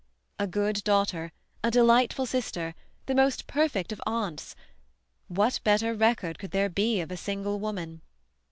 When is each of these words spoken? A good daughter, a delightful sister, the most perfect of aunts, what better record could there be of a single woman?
A 0.39 0.47
good 0.47 0.83
daughter, 0.83 1.31
a 1.63 1.69
delightful 1.69 2.25
sister, 2.25 2.73
the 3.05 3.13
most 3.13 3.45
perfect 3.45 3.91
of 3.91 4.01
aunts, 4.07 4.55
what 5.27 5.59
better 5.63 5.93
record 5.93 6.39
could 6.39 6.49
there 6.49 6.69
be 6.69 7.01
of 7.01 7.11
a 7.11 7.15
single 7.17 7.59
woman? 7.59 8.01